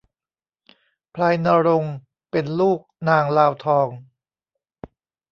[1.15, 1.95] พลายณรงค์
[2.31, 3.87] เป็นลูกนางลาวทอง